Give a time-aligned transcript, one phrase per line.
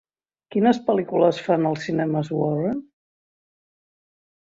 [0.55, 2.83] Quines pel·lícules fan als cinemes Warren?